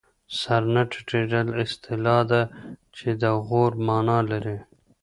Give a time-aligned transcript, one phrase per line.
[0.39, 2.41] سر نه ټیټېدل اصطلاح ده
[2.95, 4.57] چې د غرور مانا لري